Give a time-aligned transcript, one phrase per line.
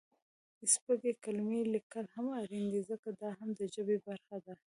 [0.73, 4.53] سپکې کلمې لیکل هم اړین دي ځکه، دا هم د ژبې برخه ده.